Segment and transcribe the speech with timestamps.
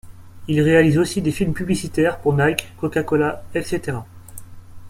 [0.47, 3.99] Il réalise aussi des films publicitaires pour Nike, Coca-Cola, etc.